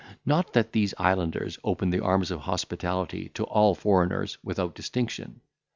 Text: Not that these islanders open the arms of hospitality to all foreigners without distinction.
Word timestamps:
Not 0.25 0.53
that 0.53 0.71
these 0.71 0.95
islanders 0.97 1.59
open 1.63 1.91
the 1.91 1.99
arms 2.01 2.31
of 2.31 2.39
hospitality 2.39 3.29
to 3.35 3.43
all 3.43 3.75
foreigners 3.75 4.39
without 4.43 4.73
distinction. 4.73 5.41